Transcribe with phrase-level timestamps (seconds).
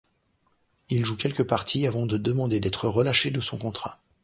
[0.89, 4.01] Il joue quelques parties avant de demander d'être relaché de son contrat.